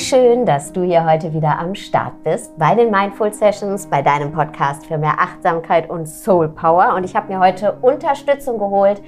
[0.00, 4.32] Schön, dass du hier heute wieder am Start bist bei den Mindful Sessions, bei deinem
[4.32, 6.94] Podcast für mehr Achtsamkeit und Soul Power.
[6.94, 9.02] Und ich habe mir heute Unterstützung geholt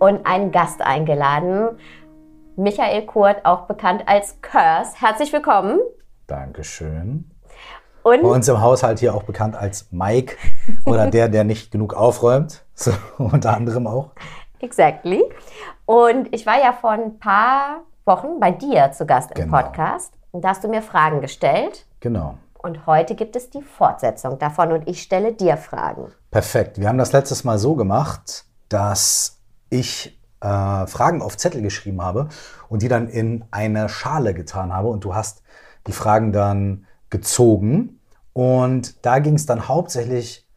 [0.00, 1.78] und einen Gast eingeladen.
[2.56, 4.94] Michael Kurt, auch bekannt als Curse.
[4.96, 5.78] Herzlich willkommen.
[6.26, 7.30] Dankeschön.
[8.02, 10.36] Und Bei uns im Haushalt hier auch bekannt als Mike
[10.84, 12.64] oder der, der nicht genug aufräumt.
[12.74, 14.10] So, unter anderem auch.
[14.58, 15.22] Exactly.
[15.86, 19.56] Und ich war ja vor ein paar Wochen bei dir zu Gast im genau.
[19.56, 20.12] Podcast.
[20.32, 21.86] Und da hast du mir Fragen gestellt.
[22.00, 22.38] Genau.
[22.62, 26.12] Und heute gibt es die Fortsetzung davon und ich stelle dir Fragen.
[26.30, 26.80] Perfekt.
[26.80, 32.28] Wir haben das letztes Mal so gemacht, dass ich äh, Fragen auf Zettel geschrieben habe
[32.68, 34.88] und die dann in eine Schale getan habe.
[34.88, 35.42] Und du hast
[35.86, 38.00] die Fragen dann gezogen.
[38.32, 40.48] Und da ging es dann hauptsächlich,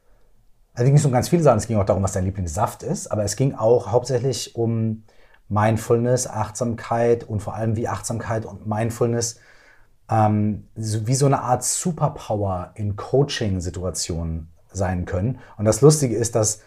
[0.73, 1.57] also ging es um ganz viele Sachen.
[1.57, 5.03] Es ging auch darum, was dein Lieblingssaft ist, aber es ging auch hauptsächlich um
[5.49, 9.39] Mindfulness, Achtsamkeit und vor allem wie Achtsamkeit und Mindfulness
[10.09, 15.39] ähm, wie so eine Art Superpower in Coaching-Situationen sein können.
[15.57, 16.61] Und das Lustige ist, dass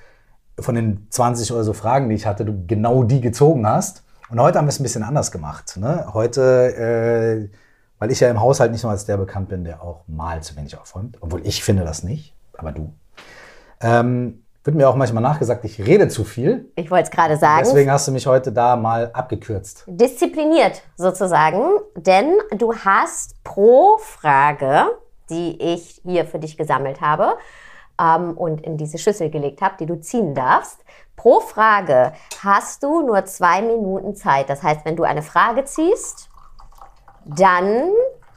[0.59, 4.03] von den 20 oder so Fragen, die ich hatte, du genau die gezogen hast.
[4.29, 5.77] Und heute haben wir es ein bisschen anders gemacht.
[5.77, 6.07] Ne?
[6.13, 7.57] Heute, äh,
[7.99, 10.57] weil ich ja im Haushalt nicht nur als der bekannt bin, der auch mal zu
[10.57, 12.93] wenig aufräumt, obwohl ich finde das nicht, aber du.
[13.81, 16.71] Ähm, wird mir auch manchmal nachgesagt, ich rede zu viel.
[16.75, 17.65] Ich wollte es gerade sagen.
[17.65, 19.85] Deswegen hast du mich heute da mal abgekürzt.
[19.87, 21.63] Diszipliniert sozusagen,
[21.97, 24.87] denn du hast pro Frage,
[25.31, 27.37] die ich hier für dich gesammelt habe
[28.01, 30.85] ähm, und in diese Schüssel gelegt habe, die du ziehen darfst,
[31.17, 34.49] pro Frage hast du nur zwei Minuten Zeit.
[34.51, 36.29] Das heißt, wenn du eine Frage ziehst,
[37.25, 37.91] dann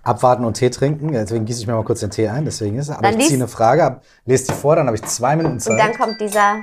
[0.04, 1.12] Abwarten und Tee trinken.
[1.12, 2.46] Deswegen gieße ich mir mal kurz den Tee ein.
[2.46, 2.96] Deswegen ist es.
[2.96, 5.60] Aber dann ich ziehe eine Frage ab, lese die vor, dann habe ich zwei Minuten
[5.60, 5.74] Zeit.
[5.74, 6.58] Und dann kommt dieser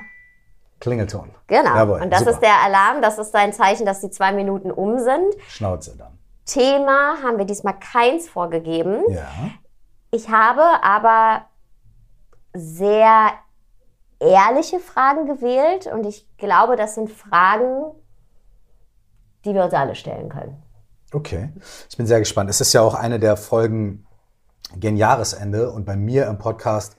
[0.80, 1.30] Klingelton.
[1.46, 1.74] Genau.
[1.74, 2.32] Jawohl, und das super.
[2.32, 3.02] ist der Alarm.
[3.02, 5.34] Das ist dein Zeichen, dass die zwei Minuten um sind.
[5.48, 6.18] Schnauze dann.
[6.44, 9.02] Thema haben wir diesmal keins vorgegeben.
[9.08, 9.28] Ja.
[10.10, 11.44] Ich habe aber
[12.54, 13.32] sehr
[14.20, 17.92] ehrliche Fragen gewählt und ich glaube, das sind Fragen,
[19.44, 20.62] die wir uns alle stellen können.
[21.10, 21.52] Okay,
[21.88, 22.50] ich bin sehr gespannt.
[22.50, 24.06] Es ist ja auch eine der Folgen
[24.76, 26.96] gen Jahresende und bei mir im Podcast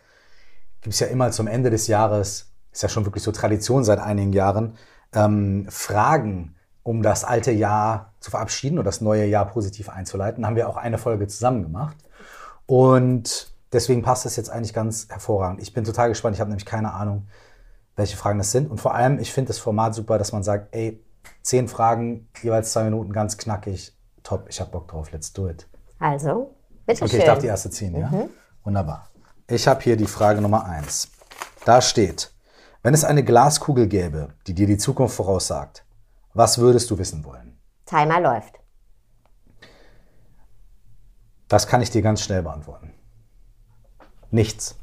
[0.82, 4.00] gibt es ja immer zum Ende des Jahres, ist ja schon wirklich so Tradition seit
[4.00, 4.78] einigen Jahren,
[5.14, 10.42] ähm, Fragen, um das alte Jahr zu verabschieden und das neue Jahr positiv einzuleiten.
[10.42, 11.98] Da haben wir auch eine Folge zusammen gemacht.
[12.66, 15.62] Und deswegen passt das jetzt eigentlich ganz hervorragend.
[15.62, 16.36] Ich bin total gespannt.
[16.36, 17.28] Ich habe nämlich keine Ahnung,
[17.96, 18.72] welche Fragen das sind.
[18.72, 21.04] Und vor allem, ich finde das Format super, dass man sagt, ey,
[21.44, 23.99] zehn Fragen, jeweils zwei Minuten, ganz knackig
[24.30, 25.68] top, ich habe Bock drauf, let's do it.
[25.98, 27.20] Also, bitte Okay, schön.
[27.20, 28.10] ich darf die erste ziehen, ja?
[28.10, 28.30] Mhm.
[28.64, 29.10] Wunderbar.
[29.48, 31.10] Ich habe hier die Frage Nummer eins.
[31.66, 32.32] Da steht,
[32.84, 35.84] wenn es eine Glaskugel gäbe, die dir die Zukunft voraussagt,
[36.34, 37.60] was würdest du wissen wollen?
[37.86, 38.60] Timer läuft.
[41.48, 42.94] Das kann ich dir ganz schnell beantworten.
[44.30, 44.78] Nichts.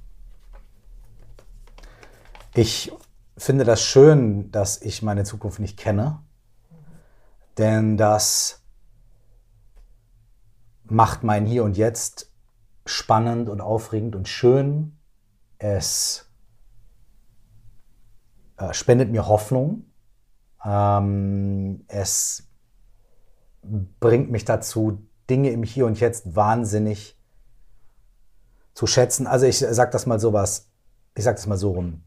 [2.54, 2.90] Ich
[3.38, 6.20] finde das schön, dass ich meine Zukunft nicht kenne,
[7.58, 8.65] denn das
[10.88, 12.32] macht mein Hier und Jetzt
[12.84, 14.98] spannend und aufregend und schön.
[15.58, 16.30] Es
[18.56, 19.84] äh, spendet mir Hoffnung.
[20.64, 22.48] Ähm, es
[23.62, 27.18] bringt mich dazu, Dinge im Hier und Jetzt wahnsinnig
[28.74, 29.26] zu schätzen.
[29.26, 30.70] Also ich sage das mal so was,
[31.14, 32.04] ich sage das mal so rum,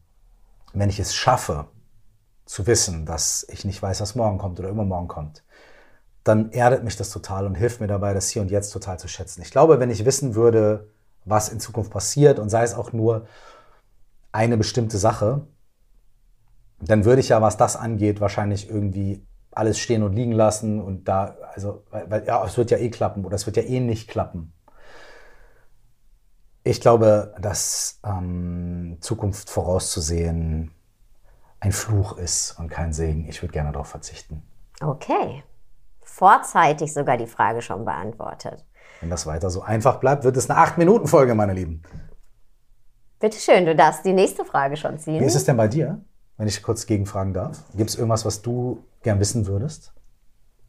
[0.72, 1.68] wenn ich es schaffe,
[2.46, 5.44] zu wissen, dass ich nicht weiß, was morgen kommt oder übermorgen kommt,
[6.24, 9.08] dann erdet mich das total und hilft mir dabei, das Hier und Jetzt total zu
[9.08, 9.42] schätzen.
[9.42, 10.88] Ich glaube, wenn ich wissen würde,
[11.24, 13.26] was in Zukunft passiert und sei es auch nur
[14.32, 15.46] eine bestimmte Sache,
[16.80, 21.08] dann würde ich ja, was das angeht, wahrscheinlich irgendwie alles stehen und liegen lassen und
[21.08, 24.08] da, also, weil, ja, es wird ja eh klappen oder es wird ja eh nicht
[24.08, 24.52] klappen.
[26.62, 30.70] Ich glaube, dass ähm, Zukunft vorauszusehen
[31.58, 33.26] ein Fluch ist und kein Segen.
[33.28, 34.42] Ich würde gerne darauf verzichten.
[34.80, 35.42] Okay
[36.10, 38.64] vorzeitig sogar die Frage schon beantwortet.
[39.00, 41.82] Wenn das weiter so einfach bleibt, wird es eine 8-Minuten-Folge, meine Lieben.
[43.18, 45.20] Bitte schön, du darfst die nächste Frage schon ziehen.
[45.20, 46.00] Wie ist es denn bei dir,
[46.36, 47.62] wenn ich kurz gegenfragen darf?
[47.74, 49.94] Gibt es irgendwas, was du gern wissen würdest?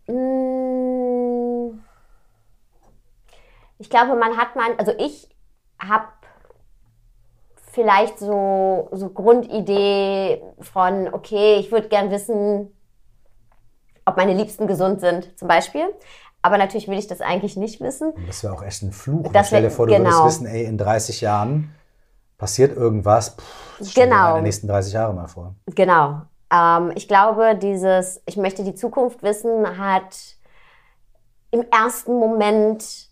[0.08, 1.80] Mm.
[3.80, 5.28] Ich glaube, man hat man, also ich
[5.80, 6.06] habe
[7.72, 12.74] vielleicht so, so Grundidee von, okay, ich würde gern wissen,
[14.12, 15.86] ob meine Liebsten gesund sind, zum Beispiel.
[16.42, 18.14] Aber natürlich will ich das eigentlich nicht wissen.
[18.28, 19.32] Das wäre auch echt ein Fluch.
[19.32, 20.10] Das Stell dir vor, du genau.
[20.10, 21.74] würdest wissen, ey, in 30 Jahren
[22.38, 23.38] passiert irgendwas.
[23.80, 24.30] Pff, genau.
[24.30, 25.56] in den nächsten 30 Jahre mal vor.
[25.68, 26.22] Genau.
[26.52, 30.18] Ähm, ich glaube, dieses, ich möchte die Zukunft wissen, hat
[31.52, 33.10] im ersten Moment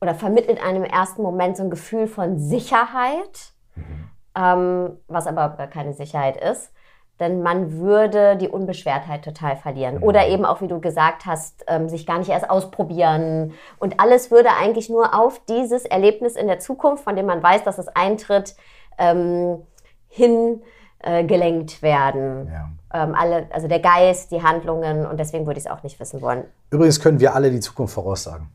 [0.00, 4.10] oder vermittelt einem im ersten Moment so ein Gefühl von Sicherheit, mhm.
[4.36, 6.72] ähm, was aber keine Sicherheit ist.
[7.20, 9.96] Denn man würde die Unbeschwertheit total verlieren.
[9.96, 10.02] Mhm.
[10.02, 13.52] Oder eben auch, wie du gesagt hast, ähm, sich gar nicht erst ausprobieren.
[13.78, 17.62] Und alles würde eigentlich nur auf dieses Erlebnis in der Zukunft, von dem man weiß,
[17.62, 18.56] dass es eintritt,
[18.98, 19.62] ähm,
[20.08, 22.50] hingelenkt äh, werden.
[22.52, 22.70] Ja.
[23.02, 26.20] Ähm, alle, also der Geist, die Handlungen und deswegen würde ich es auch nicht wissen
[26.20, 26.44] wollen.
[26.70, 28.48] Übrigens können wir alle die Zukunft voraussagen.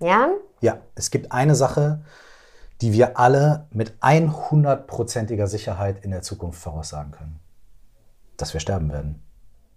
[0.00, 0.30] Ja?
[0.60, 2.02] Ja, es gibt eine Sache,
[2.80, 7.38] die wir alle mit 100%iger Sicherheit in der Zukunft voraussagen können.
[8.36, 9.22] Dass wir sterben werden.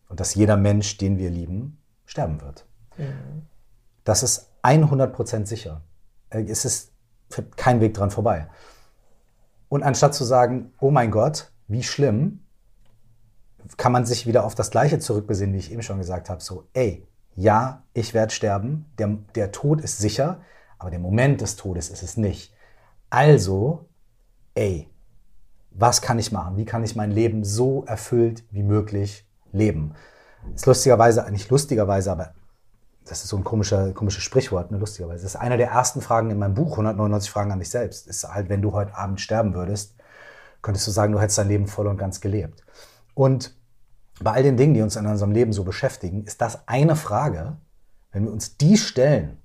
[0.09, 2.65] Und dass jeder Mensch, den wir lieben, sterben wird.
[2.97, 3.47] Mhm.
[4.03, 5.81] Das ist 100% sicher.
[6.29, 6.91] Äh, es ist
[7.55, 8.47] kein Weg dran vorbei.
[9.67, 12.41] Und anstatt zu sagen, oh mein Gott, wie schlimm,
[13.77, 16.41] kann man sich wieder auf das Gleiche zurückbesinnen, wie ich eben schon gesagt habe.
[16.41, 20.41] So, ey, ja, ich werde sterben, der, der Tod ist sicher,
[20.77, 22.53] aber der Moment des Todes ist es nicht.
[23.09, 23.89] Also,
[24.53, 24.89] ey,
[25.77, 26.57] was kann ich machen?
[26.57, 29.93] Wie kann ich mein Leben so erfüllt wie möglich leben?
[30.51, 32.33] Das ist lustigerweise, nicht lustigerweise, aber
[33.05, 35.23] das ist so ein komischer, komisches Sprichwort, ne, lustigerweise.
[35.23, 38.07] Das ist eine der ersten Fragen in meinem Buch, 199 Fragen an dich selbst.
[38.07, 39.95] Ist halt, wenn du heute Abend sterben würdest,
[40.61, 42.63] könntest du sagen, du hättest dein Leben voll und ganz gelebt.
[43.13, 43.55] Und
[44.21, 47.57] bei all den Dingen, die uns in unserem Leben so beschäftigen, ist das eine Frage.
[48.11, 49.37] Wenn wir uns die stellen,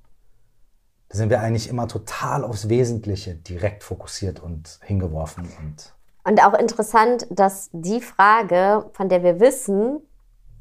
[1.09, 5.49] dann sind wir eigentlich immer total aufs Wesentliche direkt fokussiert und hingeworfen.
[5.59, 5.93] Und,
[6.25, 10.00] und auch interessant, dass die Frage, von der wir wissen,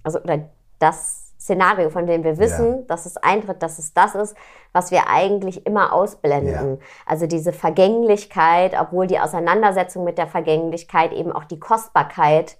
[0.03, 2.81] also oder das Szenario, von dem wir wissen, ja.
[2.88, 4.35] dass es eintritt, dass es das ist,
[4.73, 6.77] was wir eigentlich immer ausblenden.
[6.77, 6.85] Ja.
[7.06, 12.57] Also diese Vergänglichkeit, obwohl die Auseinandersetzung mit der Vergänglichkeit eben auch die Kostbarkeit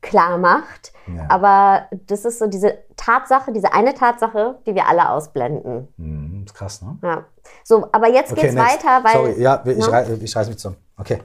[0.00, 0.92] klar macht.
[1.06, 1.26] Ja.
[1.28, 5.88] Aber das ist so diese Tatsache, diese eine Tatsache, die wir alle ausblenden.
[5.96, 6.98] Mhm, ist krass, ne?
[7.02, 7.24] Ja.
[7.64, 8.84] So, aber jetzt okay, geht's next.
[8.84, 9.12] weiter, weil.
[9.12, 9.92] Sorry, ja, ich, ne?
[9.92, 10.76] Rei ich reiß mich zusammen.
[10.96, 11.20] Okay.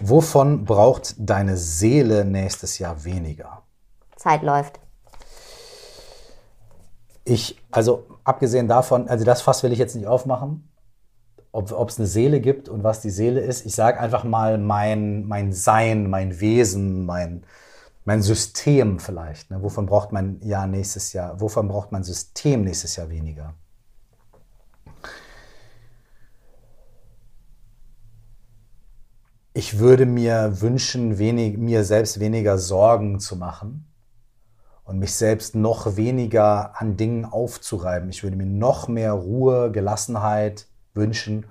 [0.00, 3.62] Wovon braucht deine Seele nächstes Jahr weniger?
[4.16, 4.80] Zeit läuft.
[7.24, 10.70] Ich, also abgesehen davon, also das Fass will ich jetzt nicht aufmachen
[11.52, 13.66] ob es eine Seele gibt und was die Seele ist.
[13.66, 17.44] Ich sage einfach mal mein, mein Sein, mein Wesen, mein,
[18.04, 19.50] mein System vielleicht.
[19.50, 19.62] Ne?
[19.62, 23.54] Wovon braucht man ja nächstes Jahr, wovon braucht mein System nächstes Jahr weniger?
[29.60, 33.92] Ich würde mir wünschen, wenig, mir selbst weniger Sorgen zu machen
[34.84, 38.08] und mich selbst noch weniger an Dingen aufzureiben.
[38.08, 41.44] Ich würde mir noch mehr Ruhe, Gelassenheit, wünschen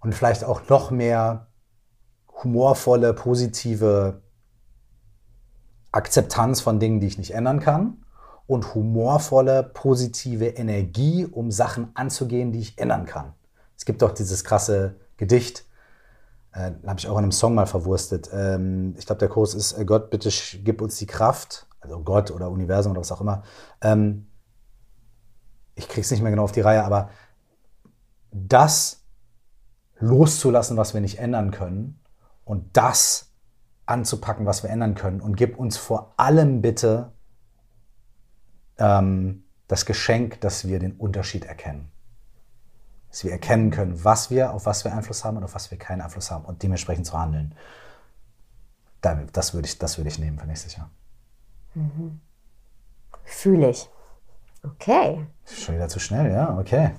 [0.00, 1.46] und vielleicht auch noch mehr
[2.42, 4.20] humorvolle, positive
[5.90, 8.04] Akzeptanz von Dingen, die ich nicht ändern kann
[8.46, 13.32] und humorvolle, positive Energie, um Sachen anzugehen, die ich ändern kann.
[13.74, 15.64] Es gibt doch dieses krasse Gedicht,
[16.52, 18.30] äh, habe ich auch in einem Song mal verwurstet.
[18.32, 20.30] Ähm, ich glaube, der Kurs ist, äh, Gott, bitte
[20.62, 23.42] gib uns die Kraft, also Gott oder Universum oder was auch immer.
[23.80, 24.26] Ähm,
[25.74, 27.10] ich krieg's nicht mehr genau auf die Reihe, aber
[28.30, 29.04] das
[29.98, 32.00] loszulassen, was wir nicht ändern können
[32.44, 33.30] und das
[33.86, 35.20] anzupacken, was wir ändern können.
[35.20, 37.12] Und gib uns vor allem bitte
[38.78, 41.91] ähm, das Geschenk, dass wir den Unterschied erkennen.
[43.12, 45.78] Dass wir erkennen können, was wir, auf was wir Einfluss haben und auf was wir
[45.78, 47.54] keinen Einfluss haben und dementsprechend zu handeln.
[49.32, 50.90] Das würde ich, das würde ich nehmen für nächstes Jahr.
[51.74, 52.20] Mhm.
[53.24, 53.90] Fühle ich.
[54.64, 55.26] Okay.
[55.44, 56.56] Schon wieder zu schnell, ja?
[56.58, 56.92] Okay.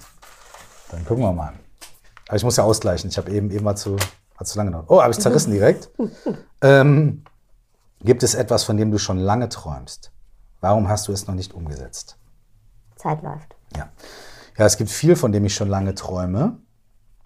[0.91, 1.53] Dann gucken wir mal.
[2.27, 3.10] Aber ich muss ja ausgleichen.
[3.10, 3.98] Ich habe eben, eben mal zu,
[4.38, 4.89] hat zu lange gedauert.
[4.89, 5.89] Oh, habe ich zerrissen direkt.
[6.62, 7.24] ähm,
[8.01, 10.12] gibt es etwas, von dem du schon lange träumst?
[10.62, 12.17] Warum hast du es noch nicht umgesetzt?
[12.96, 13.55] Zeit läuft.
[13.75, 13.89] Ja.
[14.57, 16.57] Ja, es gibt viel, von dem ich schon lange träume.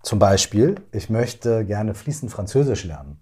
[0.02, 3.20] Zum Beispiel, ich möchte gerne fließend Französisch lernen.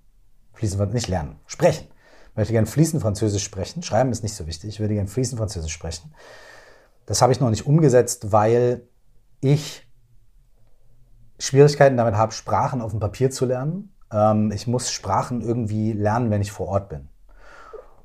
[0.53, 1.87] Fließend, nicht lernen, sprechen.
[2.31, 3.81] Ich möchte gerne fließend Französisch sprechen.
[3.81, 4.69] Schreiben ist nicht so wichtig.
[4.69, 6.13] Ich würde gerne fließend Französisch sprechen.
[7.05, 8.87] Das habe ich noch nicht umgesetzt, weil
[9.41, 9.87] ich
[11.39, 13.93] Schwierigkeiten damit habe, Sprachen auf dem Papier zu lernen.
[14.11, 17.09] Ähm, ich muss Sprachen irgendwie lernen, wenn ich vor Ort bin.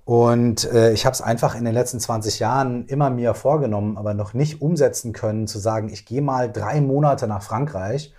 [0.05, 4.15] Und äh, ich habe es einfach in den letzten 20 Jahren immer mir vorgenommen, aber
[4.15, 8.15] noch nicht umsetzen können, zu sagen, ich gehe mal drei Monate nach Frankreich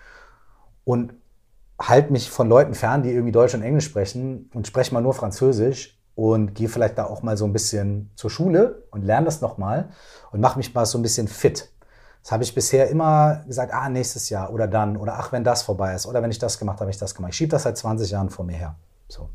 [0.84, 1.14] und
[1.80, 5.14] halte mich von Leuten fern, die irgendwie Deutsch und Englisch sprechen und spreche mal nur
[5.14, 9.42] Französisch und gehe vielleicht da auch mal so ein bisschen zur Schule und lerne das
[9.42, 9.90] nochmal
[10.32, 11.72] und mache mich mal so ein bisschen fit.
[12.22, 15.64] Das habe ich bisher immer gesagt, ah, nächstes Jahr oder dann oder ach, wenn das
[15.64, 17.32] vorbei ist oder wenn ich das gemacht habe, ich das gemacht.
[17.32, 18.76] Ich schiebe das seit 20 Jahren vor mir her.
[19.08, 19.30] So.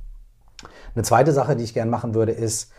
[0.97, 2.73] Eine zweite Sache, die ich gerne machen würde, ist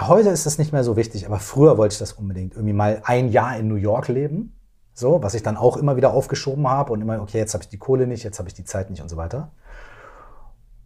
[0.00, 2.54] heute ist das nicht mehr so wichtig, aber früher wollte ich das unbedingt.
[2.54, 4.56] Irgendwie mal ein Jahr in New York leben.
[4.94, 7.68] So, was ich dann auch immer wieder aufgeschoben habe und immer, okay, jetzt habe ich
[7.68, 9.50] die Kohle nicht, jetzt habe ich die Zeit nicht und so weiter.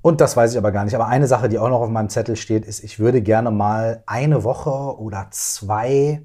[0.01, 0.95] Und das weiß ich aber gar nicht.
[0.95, 4.03] Aber eine Sache, die auch noch auf meinem Zettel steht, ist, ich würde gerne mal
[4.07, 6.23] eine Woche oder zwei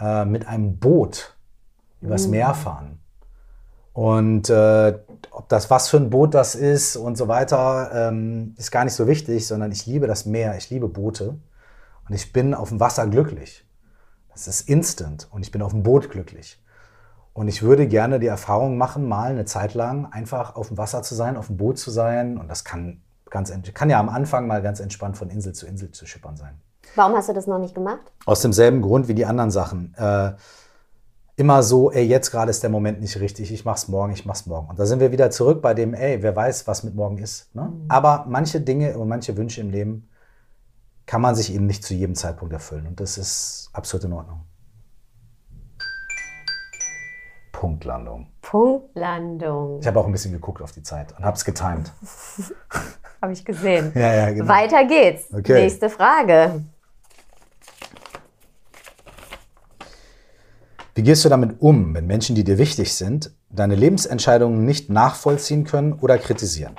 [0.00, 1.36] äh, mit einem Boot
[2.00, 2.98] übers Meer fahren.
[3.96, 4.98] Und äh,
[5.30, 8.92] ob das was für ein Boot das ist und so weiter, ähm, ist gar nicht
[8.92, 11.38] so wichtig, sondern ich liebe das Meer, ich liebe Boote
[12.06, 13.66] und ich bin auf dem Wasser glücklich.
[14.32, 16.62] Das ist instant und ich bin auf dem Boot glücklich.
[17.32, 21.02] Und ich würde gerne die Erfahrung machen, mal eine Zeit lang einfach auf dem Wasser
[21.02, 22.36] zu sein, auf dem Boot zu sein.
[22.36, 23.00] Und das kann
[23.30, 26.60] ganz kann ja am Anfang mal ganz entspannt von Insel zu Insel zu schippern sein.
[26.96, 28.12] Warum hast du das noch nicht gemacht?
[28.26, 29.94] Aus demselben Grund wie die anderen Sachen.
[29.96, 30.32] Äh,
[31.36, 34.46] immer so, ey, jetzt gerade ist der Moment nicht richtig, ich mach's morgen, ich mach's
[34.46, 34.70] morgen.
[34.70, 37.54] Und da sind wir wieder zurück bei dem, ey, wer weiß, was mit morgen ist.
[37.54, 37.62] Ne?
[37.62, 37.84] Mhm.
[37.88, 40.08] Aber manche Dinge und manche Wünsche im Leben
[41.04, 42.86] kann man sich eben nicht zu jedem Zeitpunkt erfüllen.
[42.86, 44.40] Und das ist absolut in Ordnung.
[47.52, 48.28] Punktlandung.
[48.40, 49.80] Punktlandung.
[49.80, 51.92] Ich habe auch ein bisschen geguckt auf die Zeit und habe es getimed.
[53.22, 53.92] habe ich gesehen.
[53.94, 54.48] Ja, ja, genau.
[54.48, 55.32] Weiter geht's.
[55.32, 55.62] Okay.
[55.62, 56.64] Nächste Frage.
[60.96, 65.64] Wie gehst du damit um, wenn Menschen, die dir wichtig sind, deine Lebensentscheidungen nicht nachvollziehen
[65.64, 66.74] können oder kritisieren?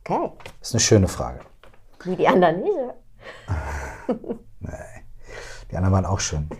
[0.00, 0.32] Okay.
[0.58, 1.38] Das ist eine schöne Frage.
[2.02, 2.74] Wie die anderen nicht.
[4.58, 4.68] nee.
[5.70, 6.50] Die anderen waren auch schön.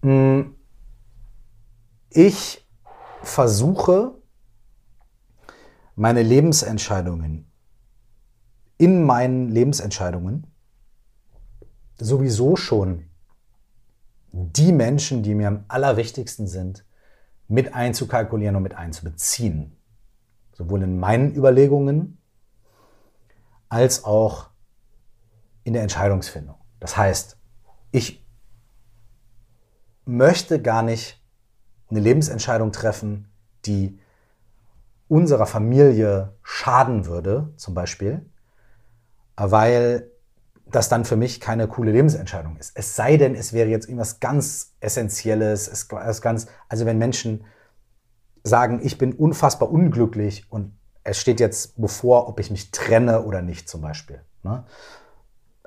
[0.00, 0.56] Hm.
[2.08, 2.66] Ich
[3.22, 4.14] versuche,
[5.96, 7.52] meine Lebensentscheidungen
[8.78, 10.46] in meinen Lebensentscheidungen
[11.98, 13.07] sowieso schon
[14.46, 16.84] die Menschen, die mir am allerwichtigsten sind,
[17.48, 19.76] mit einzukalkulieren und mit einzubeziehen.
[20.52, 22.18] Sowohl in meinen Überlegungen
[23.68, 24.50] als auch
[25.64, 26.56] in der Entscheidungsfindung.
[26.80, 27.38] Das heißt,
[27.90, 28.24] ich
[30.04, 31.22] möchte gar nicht
[31.90, 33.30] eine Lebensentscheidung treffen,
[33.64, 33.98] die
[35.08, 38.24] unserer Familie schaden würde, zum Beispiel,
[39.36, 40.10] weil
[40.70, 42.72] das dann für mich keine coole Lebensentscheidung ist.
[42.74, 47.44] Es sei denn, es wäre jetzt irgendwas ganz Essentielles, es, es ganz, also wenn Menschen
[48.44, 53.42] sagen, ich bin unfassbar unglücklich und es steht jetzt bevor, ob ich mich trenne oder
[53.42, 54.20] nicht, zum Beispiel.
[54.42, 54.64] Ne?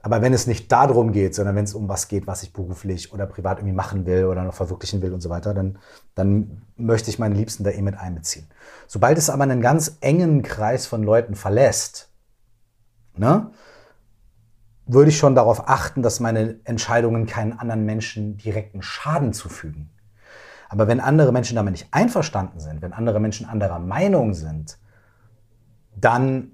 [0.04, 3.14] Aber wenn es nicht darum geht, sondern wenn es um was geht, was ich beruflich
[3.14, 5.78] oder privat irgendwie machen will oder noch verwirklichen will und so weiter, dann,
[6.16, 8.48] dann möchte ich meine Liebsten da eh mit einbeziehen.
[8.88, 12.10] Sobald es aber einen ganz engen Kreis von Leuten verlässt,
[13.16, 13.52] ne,
[14.86, 19.90] würde ich schon darauf achten, dass meine Entscheidungen keinen anderen Menschen direkten Schaden zufügen.
[20.70, 24.78] Aber wenn andere Menschen damit nicht einverstanden sind, wenn andere Menschen anderer Meinung sind,
[25.96, 26.52] dann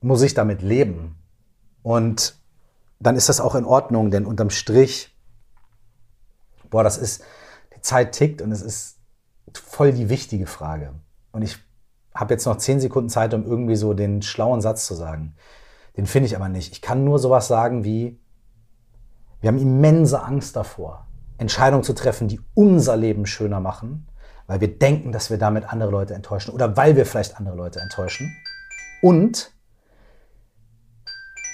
[0.00, 1.16] muss ich damit leben
[1.82, 2.36] und
[3.00, 5.14] dann ist das auch in Ordnung, denn unterm Strich,
[6.70, 7.22] boah, das ist,
[7.76, 8.98] die Zeit tickt und es ist
[9.52, 10.94] voll die wichtige Frage.
[11.32, 11.58] Und ich
[12.14, 15.34] habe jetzt noch zehn Sekunden Zeit, um irgendwie so den schlauen Satz zu sagen.
[15.96, 16.72] Den finde ich aber nicht.
[16.72, 18.18] Ich kann nur sowas sagen wie,
[19.40, 21.06] wir haben immense Angst davor,
[21.38, 24.06] Entscheidungen zu treffen, die unser Leben schöner machen,
[24.46, 27.80] weil wir denken, dass wir damit andere Leute enttäuschen oder weil wir vielleicht andere Leute
[27.80, 28.34] enttäuschen.
[29.02, 29.52] Und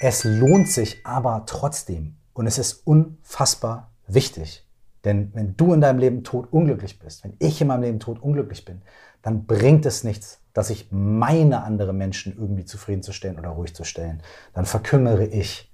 [0.01, 4.67] es lohnt sich aber trotzdem und es ist unfassbar wichtig.
[5.03, 8.19] Denn wenn du in deinem Leben tot unglücklich bist, wenn ich in meinem Leben tot
[8.19, 8.81] unglücklich bin,
[9.21, 14.21] dann bringt es nichts, dass ich meine andere Menschen irgendwie zufriedenzustellen oder ruhig zu stellen.
[14.53, 15.71] Dann verkümmere ich.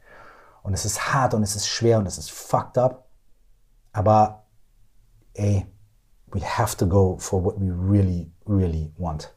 [0.64, 3.08] Und es ist hart und es ist schwer und es ist fucked up.
[3.94, 4.44] Aber
[5.34, 5.66] ey,
[6.32, 9.34] we have to go for what we really, really want.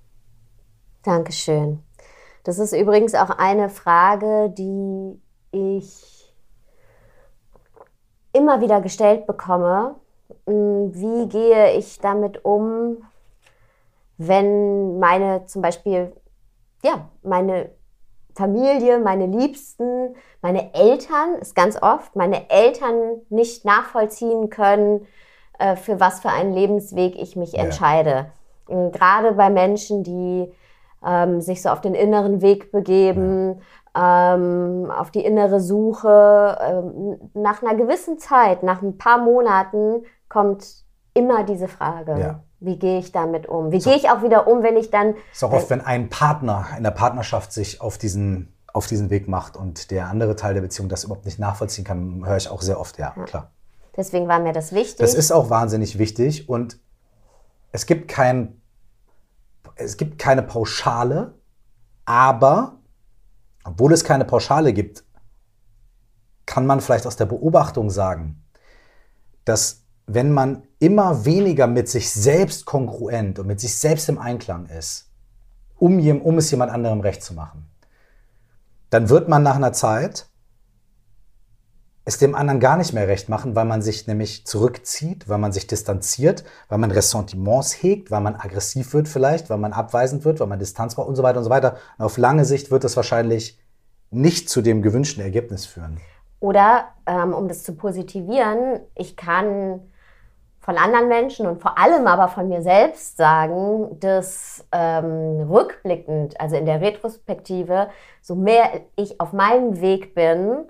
[1.03, 1.83] Dankeschön.
[2.45, 5.21] Das ist übrigens auch eine Frage, die
[5.53, 6.35] ich
[8.33, 9.97] immer wieder gestellt bekomme.
[10.47, 12.99] Hm, wie gehe ich damit um,
[14.23, 16.13] wenn meine zum Beispiel,
[16.85, 17.71] ja, meine
[18.35, 25.07] Familie, meine Liebsten, meine Eltern, ist ganz oft, meine Eltern nicht nachvollziehen können,
[25.59, 27.65] äh, für was für einen Lebensweg ich mich ja.
[27.65, 28.27] entscheide.
[28.67, 30.53] Gerade bei Menschen, die
[31.05, 33.63] ähm, sich so auf den inneren Weg begeben,
[33.97, 34.35] ja.
[34.35, 36.59] ähm, auf die innere Suche.
[36.61, 40.85] Ähm, nach einer gewissen Zeit, nach ein paar Monaten, kommt
[41.15, 42.21] immer diese Frage.
[42.21, 42.41] Ja.
[42.61, 43.73] Wie gehe ich damit um?
[43.73, 43.91] Wie so.
[43.91, 45.15] gehe ich auch wieder um, wenn ich dann.
[45.33, 49.29] Ist auch oft, wenn ein Partner in der Partnerschaft sich auf diesen, auf diesen Weg
[49.29, 52.63] macht und der andere Teil der Beziehung das überhaupt nicht nachvollziehen kann, höre ich auch
[52.63, 53.25] sehr oft, ja, ja.
[53.25, 53.51] klar.
[53.97, 54.99] Deswegen war mir das wichtig.
[54.99, 56.79] Das ist auch wahnsinnig wichtig und
[57.73, 58.61] es gibt kein
[59.81, 61.35] es gibt keine Pauschale,
[62.05, 62.79] aber
[63.65, 65.05] obwohl es keine Pauschale gibt,
[66.47, 68.43] kann man vielleicht aus der Beobachtung sagen,
[69.45, 74.67] dass wenn man immer weniger mit sich selbst kongruent und mit sich selbst im Einklang
[74.67, 75.11] ist,
[75.77, 77.71] um, um es jemand anderem recht zu machen,
[78.91, 80.27] dann wird man nach einer Zeit
[82.05, 85.53] es dem anderen gar nicht mehr recht machen, weil man sich nämlich zurückzieht, weil man
[85.53, 90.41] sich distanziert, weil man Ressentiments hegt, weil man aggressiv wird vielleicht, weil man abweisend wird,
[90.41, 91.77] weil man Distanz braucht und so weiter und so weiter.
[91.99, 93.61] Und auf lange Sicht wird das wahrscheinlich
[94.11, 96.01] nicht zu dem gewünschten Ergebnis führen.
[96.41, 99.81] Oder ähm, um das zu positivieren, ich kann
[100.61, 106.57] von anderen Menschen und vor allem aber von mir selbst sagen, dass ähm, rückblickend, also
[106.57, 107.89] in der Retrospektive,
[108.21, 110.67] so mehr ich auf meinem Weg bin,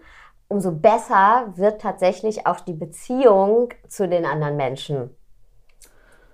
[0.49, 5.16] umso besser wird tatsächlich auch die Beziehung zu den anderen Menschen.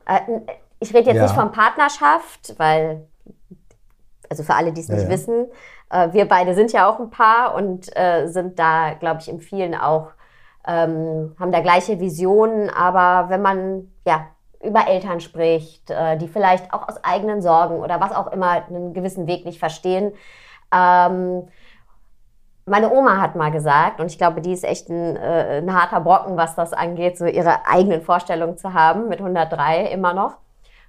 [0.07, 0.21] Äh,
[0.79, 1.23] ich rede jetzt ja.
[1.23, 3.09] nicht von Partnerschaft, weil,
[4.29, 5.11] also für alle, die es nicht ja, ja.
[5.11, 5.47] wissen,
[5.91, 9.41] äh, wir beide sind ja auch ein Paar und äh, sind da, glaube ich, im
[9.41, 10.11] vielen auch,
[10.67, 12.71] ähm, haben da gleiche Visionen.
[12.71, 14.27] Aber wenn man ja
[14.63, 18.95] über Eltern spricht, äh, die vielleicht auch aus eigenen Sorgen oder was auch immer einen
[18.95, 20.13] gewissen Weg nicht verstehen,
[20.75, 21.49] ähm,
[22.69, 26.01] meine Oma hat mal gesagt, und ich glaube, die ist echt ein, äh, ein, harter
[26.01, 30.39] Brocken, was das angeht, so ihre eigenen Vorstellungen zu haben, mit 103 immer noch.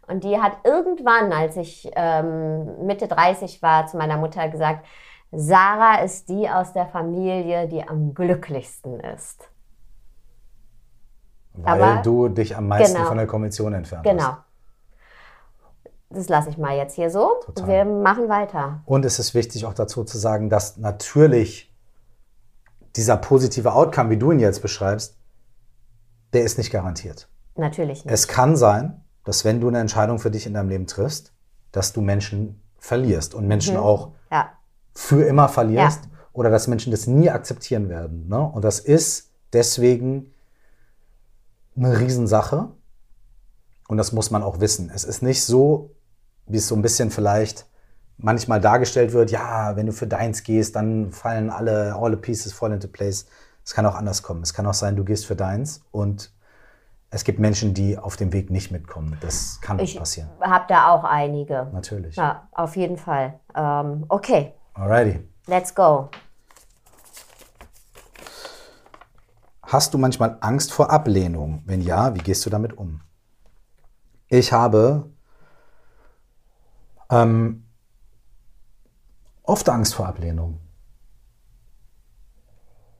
[0.08, 4.86] Und die hat irgendwann, als ich ähm, Mitte 30 war, zu meiner Mutter gesagt,
[5.32, 9.52] Sarah ist die aus der Familie, die am glücklichsten ist.
[11.58, 14.24] Weil Aber, du dich am meisten genau, von der Kommission entfernt genau.
[14.24, 14.30] hast.
[14.30, 14.44] Genau.
[16.10, 17.42] Das lasse ich mal jetzt hier so.
[17.46, 17.68] Total.
[17.68, 18.82] Wir machen weiter.
[18.86, 21.74] Und es ist wichtig auch dazu zu sagen, dass natürlich
[22.96, 25.18] dieser positive Outcome, wie du ihn jetzt beschreibst,
[26.34, 27.28] der ist nicht garantiert.
[27.56, 28.14] Natürlich nicht.
[28.14, 31.34] Es kann sein, dass wenn du eine Entscheidung für dich in deinem Leben triffst,
[31.72, 33.82] dass du Menschen verlierst und Menschen mhm.
[33.82, 34.50] auch ja.
[34.94, 36.12] für immer verlierst ja.
[36.34, 38.28] oder dass Menschen das nie akzeptieren werden.
[38.30, 38.40] Ne?
[38.40, 40.34] Und das ist deswegen
[41.78, 42.70] eine Riesensache
[43.88, 44.92] und das muss man auch wissen.
[44.94, 45.92] Es ist nicht so,
[46.46, 47.68] wie es so ein bisschen vielleicht
[48.18, 52.52] manchmal dargestellt wird, ja, wenn du für deins gehst, dann fallen alle, all the pieces
[52.52, 53.28] fall into place.
[53.64, 54.42] Es kann auch anders kommen.
[54.42, 56.32] Es kann auch sein, du gehst für deins und
[57.10, 59.18] es gibt Menschen, die auf dem Weg nicht mitkommen.
[59.22, 60.30] Das kann ich passieren.
[60.42, 61.68] Ich habe da auch einige.
[61.72, 62.16] Natürlich.
[62.16, 63.40] Ja, auf jeden Fall.
[63.56, 64.54] Ähm, okay.
[64.74, 65.20] Alrighty.
[65.48, 66.10] Let's go.
[69.68, 71.62] Hast du manchmal Angst vor Ablehnung?
[71.66, 73.02] Wenn ja, wie gehst du damit um?
[74.30, 75.10] Ich habe
[77.10, 77.66] ähm,
[79.44, 80.60] oft Angst vor Ablehnung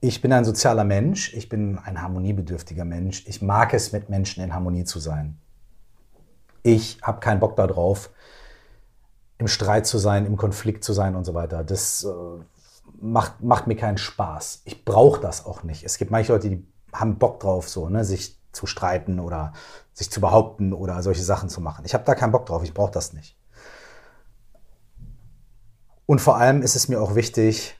[0.00, 3.24] ich bin ein sozialer Mensch, ich bin ein harmoniebedürftiger Mensch.
[3.26, 5.38] Ich mag es, mit Menschen in Harmonie zu sein.
[6.62, 8.10] Ich habe keinen Bock darauf,
[9.38, 11.64] im Streit zu sein, im Konflikt zu sein und so weiter.
[11.64, 12.08] Das äh,
[13.00, 14.62] macht, macht mir keinen Spaß.
[14.64, 15.84] Ich brauche das auch nicht.
[15.84, 19.52] Es gibt manche Leute, die haben Bock drauf, so, ne, sich zu streiten oder
[19.92, 21.84] sich zu behaupten oder solche Sachen zu machen.
[21.84, 23.36] Ich habe da keinen Bock drauf, ich brauche das nicht.
[26.06, 27.76] Und vor allem ist es mir auch wichtig,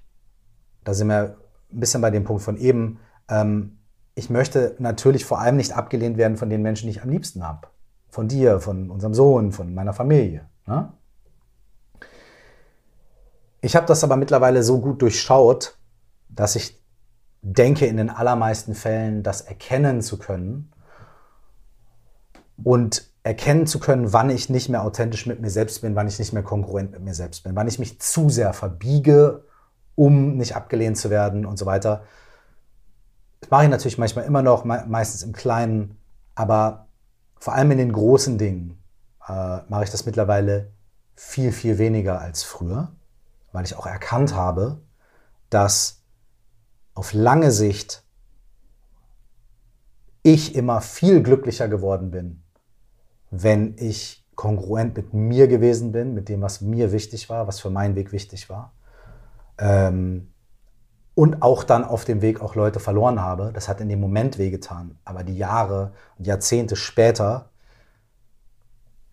[0.85, 1.37] da sind wir
[1.72, 3.78] ein bisschen bei dem Punkt von eben, ähm,
[4.14, 7.46] ich möchte natürlich vor allem nicht abgelehnt werden von den Menschen, die ich am liebsten
[7.46, 7.68] habe.
[8.11, 10.48] Von dir, von unserem Sohn, von meiner Familie.
[10.66, 10.92] Ne?
[13.61, 15.77] Ich habe das aber mittlerweile so gut durchschaut,
[16.29, 16.81] dass ich
[17.42, 20.73] denke, in den allermeisten Fällen das erkennen zu können
[22.62, 26.18] und erkennen zu können, wann ich nicht mehr authentisch mit mir selbst bin, wann ich
[26.18, 29.44] nicht mehr kongruent mit mir selbst bin, wann ich mich zu sehr verbiege
[29.99, 32.05] um nicht abgelehnt zu werden und so weiter.
[33.40, 35.99] Das mache ich natürlich manchmal immer noch, meistens im Kleinen,
[36.37, 36.87] aber
[37.40, 38.81] vor allem in den großen Dingen
[39.29, 40.71] äh, mache ich das mittlerweile
[41.16, 42.92] viel, viel weniger als früher,
[43.53, 44.81] weil ich auch erkannt habe,
[45.51, 46.03] dass
[46.95, 48.03] auf lange Sicht
[50.23, 52.43] ich immer viel glücklicher geworden bin,
[53.31, 57.71] wenn ich kongruent mit mir gewesen bin, mit dem, was mir wichtig war, was für
[57.71, 58.73] meinen Weg wichtig war.
[59.59, 60.33] Ähm,
[61.15, 63.51] und auch dann auf dem Weg auch Leute verloren habe.
[63.53, 64.97] Das hat in dem Moment wehgetan.
[65.05, 67.51] Aber die Jahre und Jahrzehnte später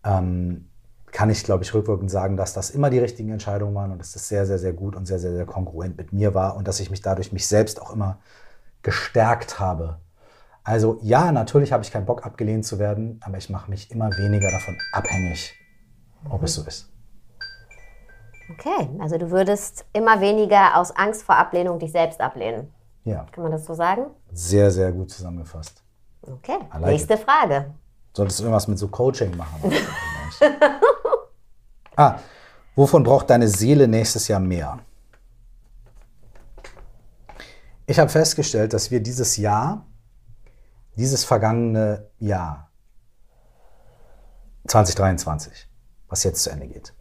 [0.03, 0.69] ähm,
[1.15, 4.11] kann ich, glaube ich, rückwirkend sagen, dass das immer die richtigen Entscheidungen waren und dass
[4.11, 6.81] das sehr, sehr, sehr gut und sehr, sehr, sehr kongruent mit mir war und dass
[6.81, 8.19] ich mich dadurch mich selbst auch immer
[8.81, 10.01] gestärkt habe.
[10.65, 14.09] Also ja, natürlich habe ich keinen Bock abgelehnt zu werden, aber ich mache mich immer
[14.17, 15.53] weniger davon abhängig,
[16.29, 16.91] ob es so ist.
[18.51, 22.73] Okay, also du würdest immer weniger aus Angst vor Ablehnung dich selbst ablehnen.
[23.05, 23.25] Ja.
[23.31, 24.07] Kann man das so sagen?
[24.33, 25.81] Sehr, sehr gut zusammengefasst.
[26.23, 27.17] Okay, nächste.
[27.17, 27.73] Frage.
[28.11, 29.71] Solltest du irgendwas mit so Coaching machen?
[31.95, 32.19] ah,
[32.75, 34.79] wovon braucht deine Seele nächstes Jahr mehr?
[37.87, 39.85] Ich habe festgestellt, dass wir dieses Jahr,
[40.95, 42.71] dieses vergangene Jahr,
[44.67, 45.69] 2023,
[46.07, 46.93] was jetzt zu Ende geht,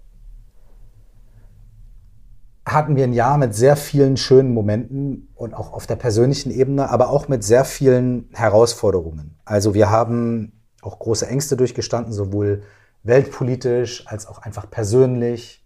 [2.67, 6.91] hatten wir ein Jahr mit sehr vielen schönen Momenten und auch auf der persönlichen Ebene,
[6.91, 9.39] aber auch mit sehr vielen Herausforderungen.
[9.45, 12.63] Also wir haben auch große Ängste durchgestanden, sowohl
[13.05, 15.65] weltpolitisch als auch einfach persönlich.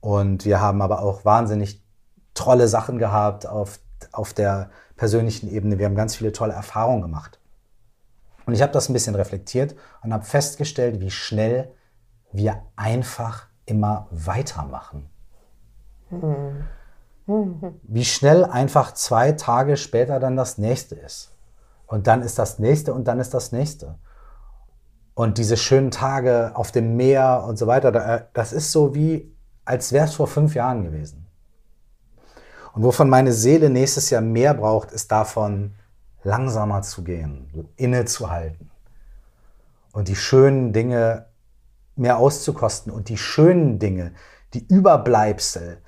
[0.00, 1.82] Und wir haben aber auch wahnsinnig
[2.34, 3.78] tolle Sachen gehabt auf,
[4.12, 5.78] auf der persönlichen Ebene.
[5.78, 7.38] Wir haben ganz viele tolle Erfahrungen gemacht.
[8.44, 11.72] Und ich habe das ein bisschen reflektiert und habe festgestellt, wie schnell
[12.32, 15.08] wir einfach immer weitermachen.
[17.84, 21.32] Wie schnell einfach zwei Tage später dann das nächste ist.
[21.86, 23.98] Und dann ist das nächste und dann ist das nächste.
[25.14, 29.92] Und diese schönen Tage auf dem Meer und so weiter, das ist so wie, als
[29.92, 31.26] wäre es vor fünf Jahren gewesen.
[32.72, 35.74] Und wovon meine Seele nächstes Jahr mehr braucht, ist davon,
[36.24, 38.70] langsamer zu gehen, innezuhalten
[39.92, 41.26] und die schönen Dinge
[41.96, 44.12] mehr auszukosten und die schönen Dinge,
[44.54, 45.82] die Überbleibsel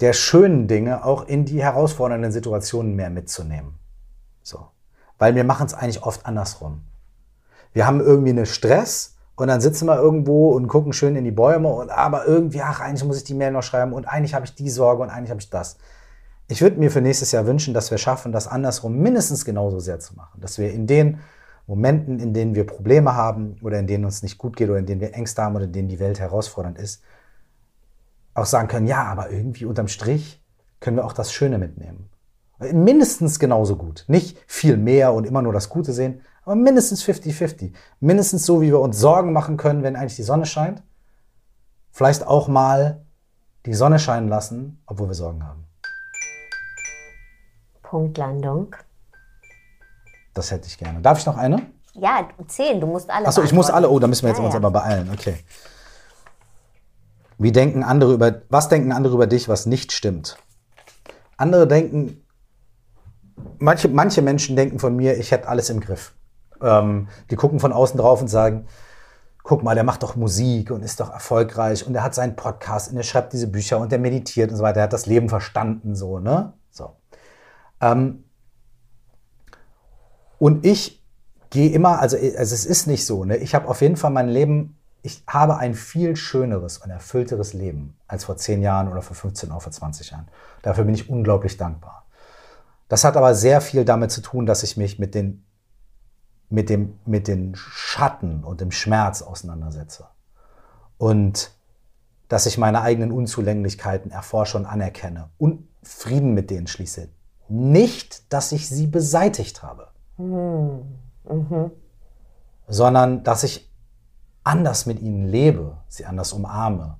[0.00, 3.74] der schönen Dinge auch in die herausfordernden Situationen mehr mitzunehmen.
[4.42, 4.68] So.
[5.18, 6.84] Weil wir machen es eigentlich oft andersrum.
[7.72, 11.30] Wir haben irgendwie einen Stress und dann sitzen wir irgendwo und gucken schön in die
[11.30, 14.44] Bäume und aber irgendwie, ach, eigentlich muss ich die Mail noch schreiben und eigentlich habe
[14.44, 15.78] ich die Sorge und eigentlich habe ich das.
[16.48, 20.00] Ich würde mir für nächstes Jahr wünschen, dass wir schaffen, das andersrum mindestens genauso sehr
[20.00, 20.40] zu machen.
[20.40, 21.20] Dass wir in den
[21.66, 24.86] Momenten, in denen wir Probleme haben oder in denen uns nicht gut geht oder in
[24.86, 27.02] denen wir Ängste haben oder in denen die Welt herausfordernd ist,
[28.32, 30.42] auch sagen können, ja, aber irgendwie unterm Strich
[30.80, 32.08] können wir auch das Schöne mitnehmen.
[32.72, 34.04] Mindestens genauso gut.
[34.08, 37.74] Nicht viel mehr und immer nur das Gute sehen, aber mindestens 50-50.
[38.00, 40.82] Mindestens so, wie wir uns Sorgen machen können, wenn eigentlich die Sonne scheint.
[41.90, 43.04] Vielleicht auch mal
[43.66, 45.66] die Sonne scheinen lassen, obwohl wir Sorgen haben.
[47.82, 48.74] Punktlandung.
[50.32, 51.02] Das hätte ich gerne.
[51.02, 51.66] Darf ich noch eine?
[51.92, 52.80] Ja, zehn.
[52.80, 53.26] Du musst alle.
[53.26, 53.90] Achso, ich muss alle.
[53.90, 54.58] Oh, da müssen wir jetzt ja, uns ja.
[54.58, 55.10] aber beeilen.
[55.12, 55.44] Okay.
[57.36, 60.38] Wie denken andere über, was denken andere über dich, was nicht stimmt?
[61.36, 62.24] Andere denken,
[63.58, 66.14] manche, manche Menschen denken von mir, ich hätte alles im Griff.
[66.62, 68.66] Ähm, die gucken von außen drauf und sagen,
[69.42, 72.90] guck mal, der macht doch Musik und ist doch erfolgreich und er hat seinen Podcast
[72.90, 74.80] und er schreibt diese Bücher und er meditiert und so weiter.
[74.80, 76.52] Er hat das Leben verstanden, so, ne?
[76.70, 76.96] So.
[77.80, 78.24] Ähm,
[80.38, 81.02] und ich
[81.50, 83.36] gehe immer, also, also es ist nicht so, ne?
[83.38, 87.96] Ich habe auf jeden Fall mein Leben ich habe ein viel schöneres und erfüllteres Leben
[88.06, 90.28] als vor 10 Jahren oder vor 15 oder vor 20 Jahren.
[90.62, 92.06] Dafür bin ich unglaublich dankbar.
[92.88, 95.44] Das hat aber sehr viel damit zu tun, dass ich mich mit den,
[96.50, 100.06] mit dem, mit den Schatten und dem Schmerz auseinandersetze.
[100.96, 101.52] Und
[102.28, 107.08] dass ich meine eigenen Unzulänglichkeiten erforsche und anerkenne und Frieden mit denen schließe.
[107.48, 110.98] Nicht, dass ich sie beseitigt habe, mhm.
[111.28, 111.70] Mhm.
[112.66, 113.70] sondern dass ich
[114.44, 116.98] anders mit ihnen lebe, sie anders umarme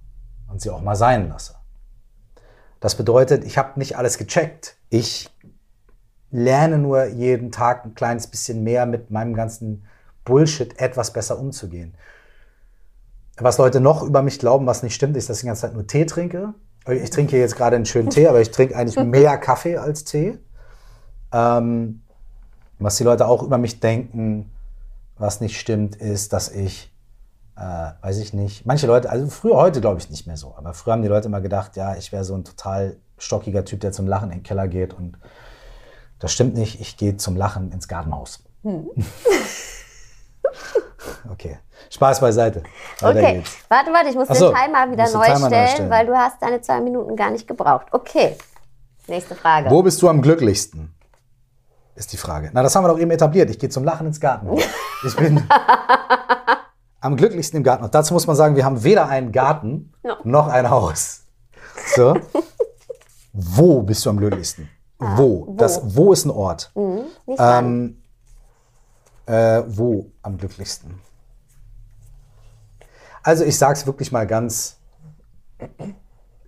[0.48, 1.56] und sie auch mal sein lasse.
[2.80, 4.76] Das bedeutet, ich habe nicht alles gecheckt.
[4.88, 5.30] Ich
[6.30, 9.84] lerne nur jeden Tag ein kleines bisschen mehr mit meinem ganzen
[10.24, 11.94] Bullshit etwas besser umzugehen.
[13.38, 15.74] Was Leute noch über mich glauben, was nicht stimmt, ist, dass ich die ganze Zeit
[15.74, 16.54] nur Tee trinke.
[16.86, 20.38] Ich trinke jetzt gerade einen schönen Tee, aber ich trinke eigentlich mehr Kaffee als Tee.
[21.32, 22.02] Ähm,
[22.78, 24.50] was die Leute auch über mich denken,
[25.16, 26.92] was nicht stimmt, ist, dass ich
[27.58, 28.66] äh, weiß ich nicht.
[28.66, 31.26] Manche Leute, also früher, heute glaube ich nicht mehr so, aber früher haben die Leute
[31.26, 34.42] immer gedacht, ja, ich wäre so ein total stockiger Typ, der zum Lachen in den
[34.44, 35.18] Keller geht und
[36.18, 38.42] das stimmt nicht, ich gehe zum Lachen ins Gartenhaus.
[38.62, 38.88] Hm.
[41.33, 41.59] okay,
[41.90, 42.62] Spaß beiseite.
[43.00, 43.57] Weiter okay, geht's.
[43.68, 46.42] warte, warte, ich muss so, den Timer wieder neu Timer stellen, stellen, weil du hast
[46.42, 47.87] deine zwei Minuten gar nicht gebraucht.
[47.92, 48.37] Okay,
[49.07, 49.70] nächste Frage.
[49.70, 50.94] Wo bist du am glücklichsten?
[51.94, 52.50] Ist die Frage.
[52.52, 53.50] Na, das haben wir doch eben etabliert.
[53.50, 54.62] Ich gehe zum Lachen ins Gartenhaus.
[55.04, 55.40] Ich bin...
[57.00, 57.85] am glücklichsten im Garten.
[57.85, 60.16] Und dazu muss man sagen, wir haben weder einen Garten no.
[60.24, 61.22] noch ein Haus.
[61.94, 62.18] So.
[63.33, 64.68] wo bist du am glücklichsten?
[64.98, 65.46] Ah, wo?
[65.46, 65.54] wo?
[65.54, 66.72] Das Wo ist ein Ort.
[66.74, 67.04] Mhm,
[67.38, 68.02] ähm,
[69.26, 71.00] äh, wo am glücklichsten?
[73.22, 74.78] Also ich sag's wirklich mal ganz,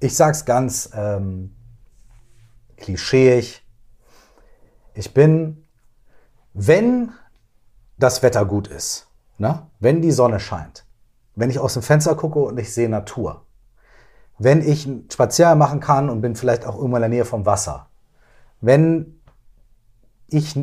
[0.01, 1.55] ich sag's ganz ähm,
[2.77, 3.63] klischeeig.
[4.95, 5.67] Ich bin,
[6.55, 7.13] wenn
[7.99, 9.11] das Wetter gut ist,
[9.41, 9.67] Ne?
[9.79, 10.85] Wenn die Sonne scheint,
[11.35, 13.47] wenn ich aus dem Fenster gucke und ich sehe Natur,
[14.39, 17.47] wenn ich einen Spaziergang machen kann und bin vielleicht auch irgendwo in der Nähe vom
[17.47, 17.89] Wasser,
[18.61, 19.21] wenn
[20.29, 20.59] ich,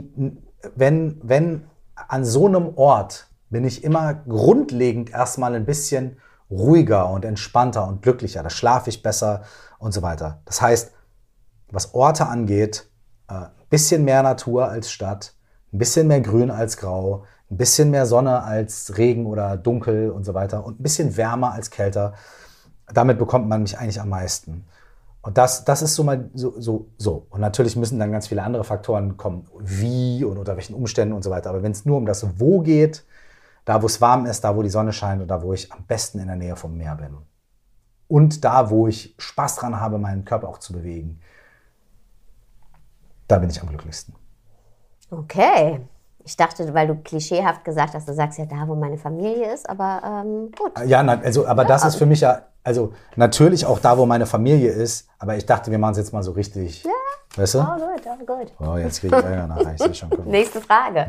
[0.75, 6.17] wenn, wenn an so einem Ort bin ich immer grundlegend erstmal ein bisschen
[6.49, 8.43] ruhiger und entspannter und glücklicher.
[8.43, 9.43] Da schlafe ich besser
[9.79, 10.41] und so weiter.
[10.45, 10.91] Das heißt,
[11.69, 12.89] was Orte angeht,
[13.27, 15.35] ein bisschen mehr Natur als Stadt,
[15.73, 20.23] ein bisschen mehr Grün als Grau, ein bisschen mehr Sonne als Regen oder Dunkel und
[20.23, 22.13] so weiter und ein bisschen wärmer als kälter.
[22.93, 24.65] Damit bekommt man mich eigentlich am meisten.
[25.27, 27.27] Und das, das ist so mal so, so, so.
[27.29, 31.21] Und natürlich müssen dann ganz viele andere Faktoren kommen, wie und unter welchen Umständen und
[31.21, 31.49] so weiter.
[31.49, 33.05] Aber wenn es nur um das Wo geht,
[33.65, 35.83] da wo es warm ist, da wo die Sonne scheint und da wo ich am
[35.85, 37.17] besten in der Nähe vom Meer bin.
[38.07, 41.19] Und da, wo ich Spaß dran habe, meinen Körper auch zu bewegen,
[43.27, 44.15] da bin ich am glücklichsten.
[45.11, 45.81] Okay.
[46.27, 49.69] Ich dachte, weil du klischeehaft gesagt hast, du sagst ja da, wo meine Familie ist,
[49.69, 50.73] aber ähm, gut.
[50.85, 54.25] Ja, na, also, aber das ist für mich ja, also natürlich auch da, wo meine
[54.25, 56.83] Familie ist, aber ich dachte, wir machen es jetzt mal so richtig.
[56.83, 56.91] Ja.
[57.37, 57.59] Weißt du?
[57.59, 58.53] Oh, gut, oh, gut.
[58.59, 59.73] Oh, jetzt kriege ich Ärger nachher.
[59.75, 60.27] Ich sehe schon kommen.
[60.29, 61.07] Nächste Frage.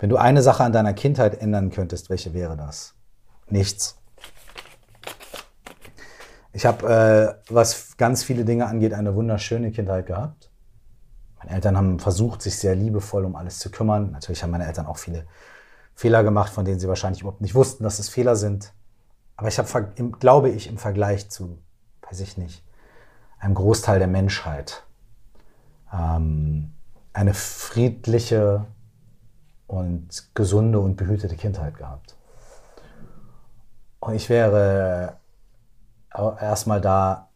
[0.00, 2.94] Wenn du eine Sache an deiner Kindheit ändern könntest, welche wäre das?
[3.48, 3.96] Nichts.
[6.52, 10.49] Ich habe, äh, was ganz viele Dinge angeht, eine wunderschöne Kindheit gehabt.
[11.40, 14.12] Meine Eltern haben versucht, sich sehr liebevoll um alles zu kümmern.
[14.12, 15.26] Natürlich haben meine Eltern auch viele
[15.94, 18.72] Fehler gemacht, von denen sie wahrscheinlich überhaupt nicht wussten, dass es Fehler sind.
[19.36, 21.58] Aber ich habe, glaube ich, im Vergleich zu,
[22.08, 22.62] weiß ich nicht,
[23.38, 24.84] einem Großteil der Menschheit
[25.92, 26.72] ähm,
[27.14, 28.66] eine friedliche
[29.66, 32.16] und gesunde und behütete Kindheit gehabt.
[34.00, 35.16] Und ich wäre
[36.40, 37.29] erstmal da,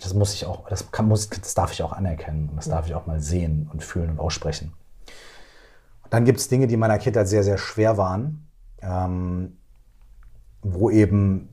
[0.00, 2.86] das muss ich auch, das, kann, muss, das darf ich auch anerkennen und das darf
[2.86, 4.72] ich auch mal sehen und fühlen und aussprechen.
[6.04, 8.46] Und dann gibt es Dinge, die in meiner Kindheit sehr, sehr schwer waren,
[8.80, 9.58] ähm,
[10.62, 11.48] wo eben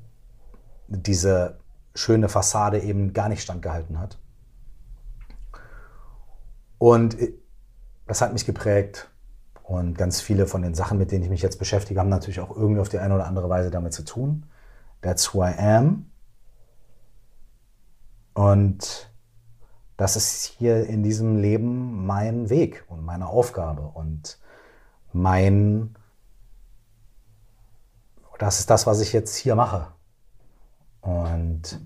[0.88, 1.60] diese
[1.94, 4.18] schöne Fassade eben gar nicht standgehalten hat.
[6.78, 7.18] Und
[8.08, 9.10] das hat mich geprägt.
[9.64, 12.56] Und ganz viele von den Sachen, mit denen ich mich jetzt beschäftige, haben natürlich auch
[12.56, 14.46] irgendwie auf die eine oder andere Weise damit zu tun.
[15.02, 16.06] That's who I am.
[18.36, 19.10] Und
[19.98, 24.38] das ist hier in diesem Leben mein Weg und meine Aufgabe und
[25.14, 25.96] mein,
[28.38, 29.88] das ist das, was ich jetzt hier mache.
[31.00, 31.80] Und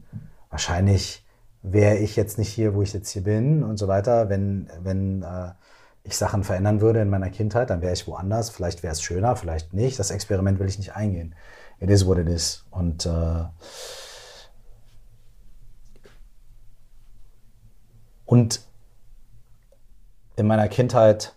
[0.49, 1.23] wahrscheinlich
[1.62, 5.21] wäre ich jetzt nicht hier, wo ich jetzt hier bin und so weiter, wenn, wenn
[5.21, 5.51] äh,
[6.03, 8.49] ich Sachen verändern würde in meiner Kindheit, dann wäre ich woanders.
[8.49, 9.99] Vielleicht wäre es schöner, vielleicht nicht.
[9.99, 11.35] Das Experiment will ich nicht eingehen.
[11.79, 12.65] It is what it is.
[12.71, 13.43] Und äh,
[18.29, 18.61] Und
[20.35, 21.35] in meiner Kindheit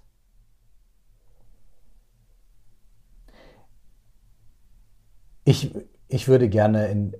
[5.44, 5.74] ich,
[6.08, 7.16] ich würde gerne in,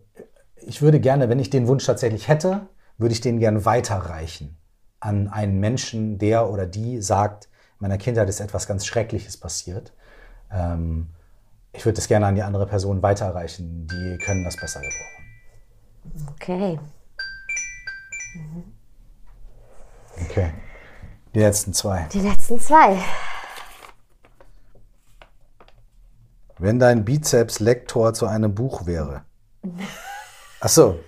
[0.56, 4.58] ich würde gerne, wenn ich den Wunsch tatsächlich hätte, würde ich den gerne weiterreichen
[5.00, 9.94] an einen Menschen, der oder die sagt, in meiner Kindheit ist etwas ganz Schreckliches passiert.
[10.50, 11.08] Ähm,
[11.72, 13.87] ich würde das gerne an die andere Person weiterreichen.
[13.87, 16.28] Die können das besser gebrauchen.
[16.37, 16.78] Okay.
[18.35, 18.71] Mhm.
[20.20, 20.53] Okay.
[21.35, 22.07] Die letzten zwei.
[22.12, 22.98] Die letzten zwei.
[26.59, 29.25] Wenn dein Bizeps Lektor zu einem Buch wäre.
[30.61, 31.01] Ach so.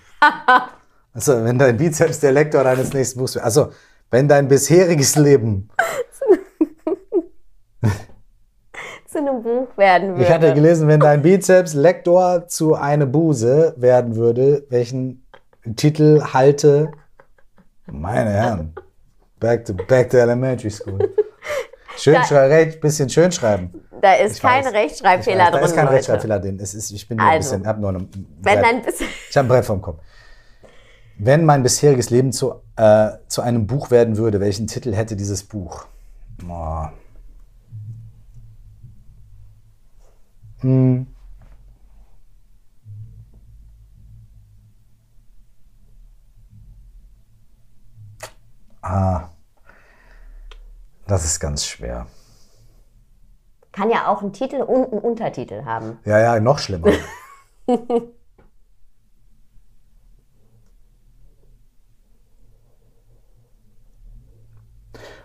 [1.13, 3.45] Achso, wenn dein Bizeps der Lektor deines nächsten Buchs wäre.
[3.45, 3.71] Achso,
[4.11, 5.69] wenn dein bisheriges Leben
[9.07, 10.25] zu einem Buch werden würde.
[10.25, 15.27] Ich hatte gelesen, wenn dein Bizeps Lektor zu einer Buse werden würde, welchen
[15.77, 16.91] Titel halte,
[17.87, 18.75] meine Herren.
[19.45, 20.99] Back to, back to elementary school.
[21.99, 23.75] Schön schreiben, bisschen schön schreiben.
[24.01, 25.61] Da ist ich kein weiß, Rechtschreibfehler drin.
[25.61, 25.97] Da ist kein Leute.
[25.97, 26.59] Rechtschreibfehler drin.
[26.59, 28.09] Es ist, ich bin nur also, ein bisschen, hab nur ein
[28.41, 28.95] wenn Brett,
[29.29, 30.01] ich habe ein Brett vom Kopf.
[31.19, 35.45] Wenn mein bisheriges Leben zu, äh, zu einem Buch werden würde, welchen Titel hätte dieses
[35.45, 35.85] Buch?
[36.49, 36.87] Oh.
[40.61, 41.07] Hm.
[48.81, 49.34] Ah.
[51.07, 52.07] Das ist ganz schwer.
[53.73, 55.99] Kann ja auch einen Titel und einen Untertitel haben.
[56.05, 56.93] Ja, ja, noch schlimmer.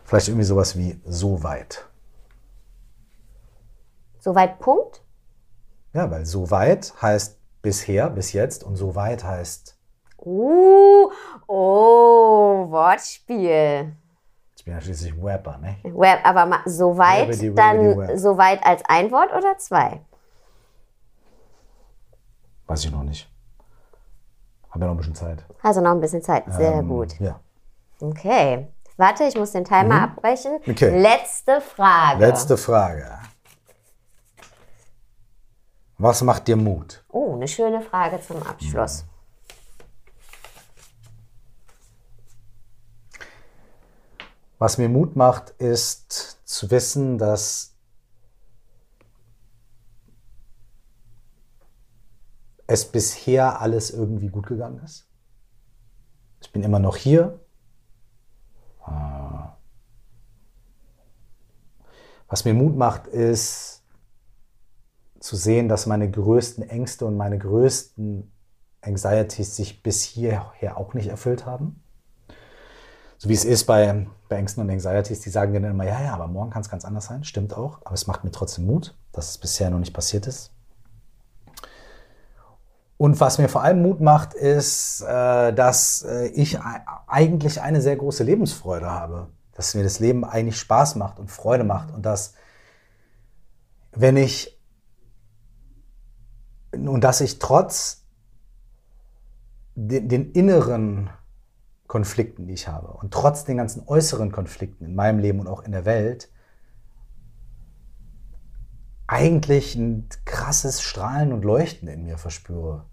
[0.04, 1.88] Vielleicht irgendwie sowas wie so weit.
[4.18, 5.04] So weit Punkt?
[5.94, 9.78] Ja, weil so weit heißt bisher, bis jetzt und so weit heißt.
[10.18, 11.12] Uh,
[11.46, 13.96] oh, Wortspiel.
[14.70, 15.78] Bin ja schließlich Rapper, ne?
[15.82, 20.00] Web, aber so weit, Webedy, dann so weit als ein Wort oder zwei?
[22.68, 23.28] Weiß ich noch nicht.
[24.70, 25.44] Haben ja noch ein bisschen Zeit.
[25.64, 27.20] Also noch ein bisschen Zeit, sehr ähm, gut.
[27.20, 27.40] Ja.
[28.00, 28.68] Okay.
[28.96, 30.04] Warte, ich muss den Timer mhm.
[30.04, 30.60] abbrechen.
[30.68, 31.02] Okay.
[31.02, 32.20] Letzte Frage.
[32.20, 33.10] Letzte Frage.
[35.98, 37.04] Was macht dir Mut?
[37.10, 39.04] Oh, eine schöne Frage zum Abschluss.
[44.60, 47.78] Was mir Mut macht, ist zu wissen, dass
[52.68, 55.08] es bisher alles irgendwie gut gegangen ist.
[56.42, 57.40] Ich bin immer noch hier.
[58.86, 59.58] Ah.
[62.28, 63.82] Was mir Mut macht, ist
[65.20, 68.32] zu sehen, dass meine größten Ängste und meine größten
[68.82, 71.82] Anxieties sich bis hierher auch nicht erfüllt haben.
[73.22, 76.14] So wie es ist bei, bei Ängsten und Anxieties, die sagen dann immer, ja, ja,
[76.14, 77.26] aber morgen kann es ganz anders sein.
[77.26, 80.52] Stimmt auch, aber es macht mir trotzdem Mut, dass es bisher noch nicht passiert ist.
[82.96, 86.60] Und was mir vor allem Mut macht, ist, äh, dass äh, ich
[87.08, 89.28] eigentlich eine sehr große Lebensfreude habe.
[89.54, 91.94] Dass mir das Leben eigentlich Spaß macht und Freude macht.
[91.94, 92.36] Und dass,
[93.92, 94.58] wenn ich,
[96.72, 98.06] und dass ich trotz
[99.76, 101.10] den, den inneren
[101.90, 105.64] Konflikten, die ich habe, und trotz den ganzen äußeren Konflikten in meinem Leben und auch
[105.64, 106.30] in der Welt,
[109.08, 112.86] eigentlich ein krasses Strahlen und Leuchten in mir verspüre.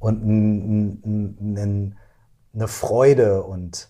[0.00, 1.98] Und ein, ein, ein,
[2.52, 3.88] eine Freude und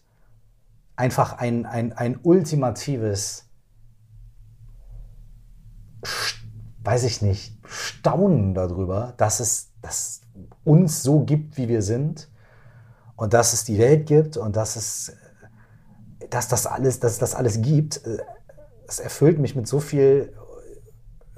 [0.95, 3.49] einfach ein, ein, ein ultimatives,
[6.85, 10.21] weiß ich nicht, Staunen darüber, dass es, dass
[10.65, 12.29] uns so gibt, wie wir sind
[13.23, 15.13] und dass es die Welt gibt und dass es,
[16.29, 18.01] dass das alles, dass das alles gibt.
[18.89, 20.37] Es erfüllt mich mit so viel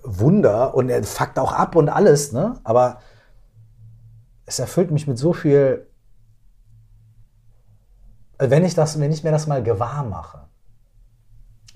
[0.02, 2.58] Wunder und er fuckt auch ab und alles, ne?
[2.64, 3.00] Aber
[4.46, 5.86] es erfüllt mich mit so viel,
[8.38, 10.46] wenn ich, das, wenn ich mir das mal gewahr mache,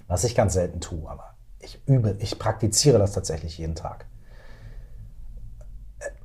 [0.07, 4.07] was ich ganz selten tue, aber ich übe, ich praktiziere das tatsächlich jeden Tag,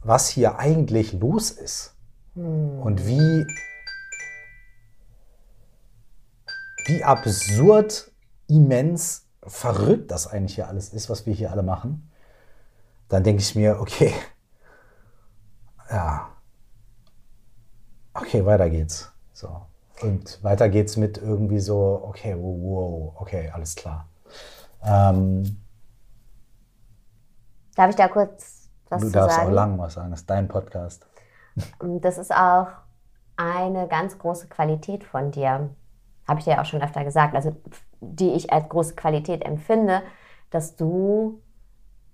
[0.02, 1.96] was hier eigentlich los ist
[2.36, 2.80] hm.
[2.80, 3.46] und wie,
[6.86, 8.12] wie absurd,
[8.48, 12.12] immens, verrückt das eigentlich hier alles ist, was wir hier alle machen,
[13.10, 14.14] dann denke ich mir, okay,
[15.90, 16.30] ja,
[18.14, 19.12] okay, weiter geht's.
[19.34, 19.62] So.
[20.02, 24.08] Und weiter geht's mit irgendwie so, okay, wow, wow okay, alles klar.
[24.84, 25.62] Ähm,
[27.76, 29.14] Darf ich da kurz was sagen?
[29.14, 31.08] Du darfst auch lang was sagen, das ist dein Podcast.
[32.02, 32.68] Das ist auch
[33.36, 35.70] eine ganz große Qualität von dir.
[36.28, 37.56] Habe ich dir auch schon öfter gesagt, also
[38.00, 40.04] die ich als große Qualität empfinde,
[40.50, 41.42] dass du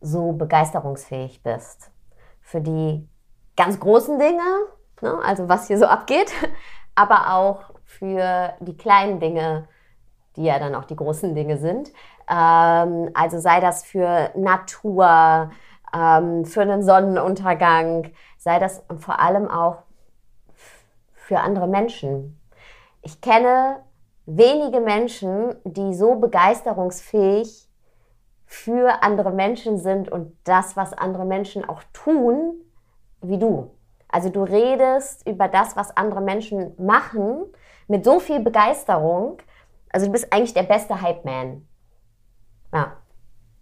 [0.02, 1.92] so begeisterungsfähig bist
[2.42, 3.08] für die
[3.56, 4.44] ganz großen Dinge,
[5.02, 5.20] ne?
[5.24, 6.32] also was hier so abgeht,
[6.96, 9.68] aber auch für die kleinen Dinge,
[10.36, 11.92] die ja dann auch die großen Dinge sind.
[12.30, 15.52] Ähm, also sei das für Natur,
[15.94, 19.84] ähm, für einen Sonnenuntergang, sei das vor allem auch
[21.14, 22.40] für andere Menschen.
[23.02, 23.84] Ich kenne
[24.30, 27.68] wenige Menschen, die so begeisterungsfähig
[28.46, 32.54] für andere Menschen sind und das, was andere Menschen auch tun,
[33.22, 33.72] wie du.
[34.08, 37.46] Also du redest über das, was andere Menschen machen,
[37.88, 39.38] mit so viel Begeisterung.
[39.92, 41.68] Also du bist eigentlich der beste Hype-Man.
[42.74, 42.94] Ja,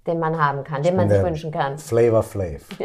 [0.06, 1.78] den man haben kann, ich den man sich wünschen kann.
[1.78, 2.62] Flavor Flav.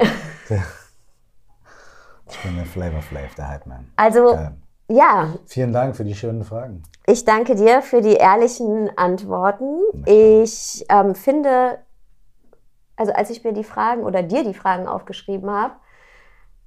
[2.28, 3.92] ich bin der Flavor Flav, der Hype-Man.
[3.96, 4.56] Also, Geil.
[4.92, 5.28] Ja.
[5.46, 6.82] Vielen Dank für die schönen Fragen.
[7.06, 9.80] Ich danke dir für die ehrlichen Antworten.
[10.06, 11.78] Ich ähm, finde,
[12.96, 15.74] also als ich mir die Fragen oder dir die Fragen aufgeschrieben habe,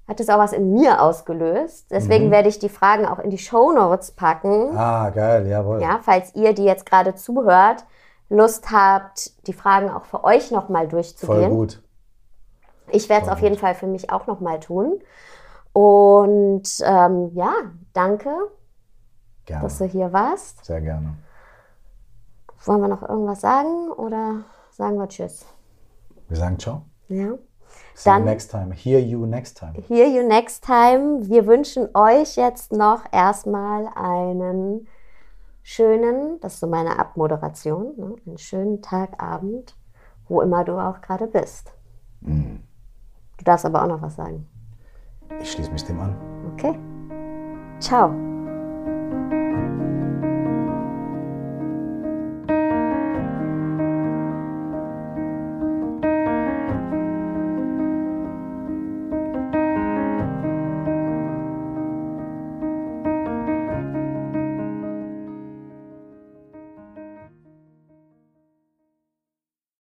[0.07, 1.87] hat es auch was in mir ausgelöst.
[1.89, 2.31] Deswegen mhm.
[2.31, 4.77] werde ich die Fragen auch in die Show Notes packen.
[4.77, 5.81] Ah, geil, jawohl.
[5.81, 7.85] Ja, falls ihr, die jetzt gerade zuhört,
[8.29, 11.49] Lust habt, die Fragen auch für euch nochmal durchzugehen.
[11.49, 11.81] Voll gut.
[12.91, 15.01] Ich werde es auf jeden Fall für mich auch nochmal tun.
[15.75, 17.53] Und ähm, ja,
[17.91, 18.33] danke,
[19.43, 19.63] gerne.
[19.63, 20.63] dass du hier warst.
[20.63, 21.17] Sehr gerne.
[22.63, 25.45] Wollen wir noch irgendwas sagen oder sagen wir Tschüss?
[26.29, 26.83] Wir sagen Ciao.
[27.09, 27.33] Ja.
[27.93, 28.73] See Dann, you next time.
[28.73, 29.73] Hear you next time.
[29.89, 31.27] Hear you next time.
[31.27, 34.87] Wir wünschen euch jetzt noch erstmal einen
[35.61, 38.15] schönen, das ist so meine Abmoderation, ne?
[38.25, 39.75] einen schönen Tagabend,
[40.29, 41.73] wo immer du auch gerade bist.
[42.21, 42.59] Mm.
[43.37, 44.47] Du darfst aber auch noch was sagen.
[45.41, 46.15] Ich schließe mich dem an.
[46.53, 46.77] Okay.
[47.79, 48.13] Ciao.